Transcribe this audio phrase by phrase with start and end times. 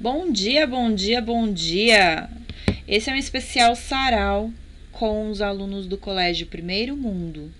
[0.00, 2.30] Bom dia, bom dia, bom dia!
[2.86, 4.52] Esse é um especial sarau
[4.92, 7.50] com os alunos do Colégio Primeiro Mundo.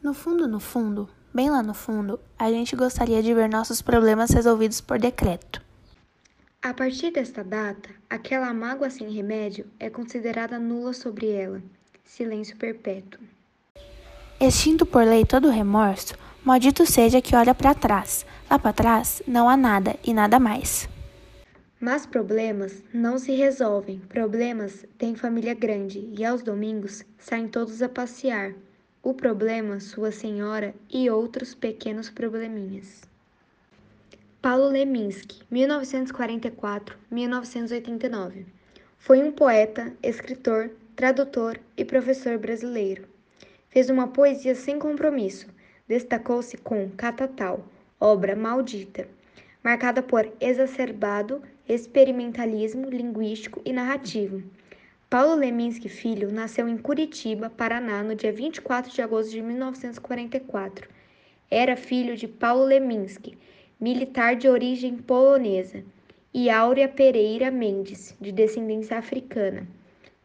[0.00, 4.30] No fundo, no fundo, bem lá no fundo, a gente gostaria de ver nossos problemas
[4.30, 5.67] resolvidos por decreto.
[6.60, 11.62] A partir desta data, aquela mágoa sem remédio é considerada nula sobre ela.
[12.04, 13.20] Silêncio perpétuo.
[14.40, 18.26] Extinto por lei todo remorso, maldito seja que olha para trás.
[18.50, 20.88] Lá para trás não há nada e nada mais.
[21.80, 24.00] Mas problemas não se resolvem.
[24.08, 28.52] Problemas têm família grande e aos domingos saem todos a passear.
[29.00, 33.07] O problema, Sua Senhora e outros pequenos probleminhas.
[34.50, 38.46] Paulo Leminski, 1944-1989.
[38.96, 43.06] Foi um poeta, escritor, tradutor e professor brasileiro.
[43.68, 45.48] Fez uma poesia sem compromisso.
[45.86, 47.62] Destacou-se com Catatal,
[48.00, 49.06] obra maldita,
[49.62, 54.42] marcada por exacerbado experimentalismo linguístico e narrativo.
[55.10, 60.88] Paulo Leminski Filho nasceu em Curitiba, Paraná, no dia 24 de agosto de 1944.
[61.50, 63.36] Era filho de Paulo Leminski,
[63.80, 65.84] militar de origem polonesa,
[66.32, 69.66] e Áurea Pereira Mendes, de descendência africana.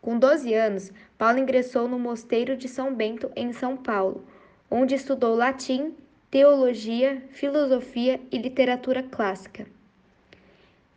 [0.00, 4.24] Com 12 anos, Paulo ingressou no Mosteiro de São Bento, em São Paulo,
[4.70, 5.94] onde estudou latim,
[6.30, 9.66] teologia, filosofia e literatura clássica.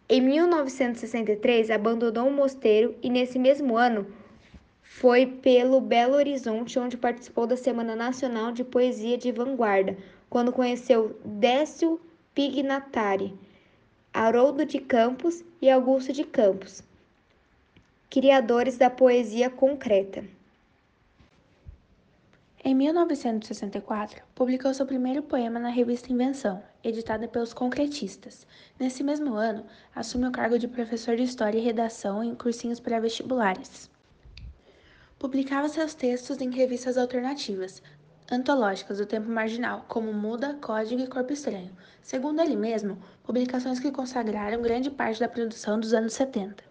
[0.08, 4.06] Em 1963, abandonou o mosteiro e, nesse mesmo ano,
[4.82, 9.98] foi pelo Belo Horizonte, onde participou da Semana Nacional de Poesia de Vanguarda,
[10.30, 12.00] quando conheceu Décio
[12.36, 13.38] Pignatari,
[14.12, 16.82] Haroldo de Campos e Augusto de Campos,
[18.10, 20.26] criadores da poesia concreta.
[22.64, 28.48] Em 1964, publicou seu primeiro poema na revista Invenção, editada pelos concretistas.
[28.80, 29.64] Nesse mesmo ano,
[29.94, 33.92] assume o cargo de professor de História e Redação em cursinhos pré-vestibulares.
[35.20, 37.80] Publicava seus textos em revistas alternativas,
[38.32, 43.92] antológicas do tempo marginal, como Muda, Código e Corpo Estranho, segundo ele mesmo, publicações que
[43.92, 46.64] consagraram grande parte da produção dos anos 70.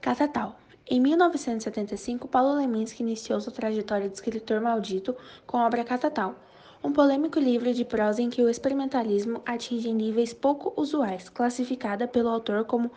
[0.00, 0.58] Catatal.
[0.86, 5.16] Em 1975, Paulo Leminski iniciou sua trajetória de escritor maldito
[5.46, 6.34] com a obra Catatal,
[6.82, 12.28] um polêmico livro de prosa em que o experimentalismo atinge níveis pouco usuais, classificada pelo
[12.28, 12.90] autor como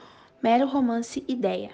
[0.43, 1.71] mero romance ideia.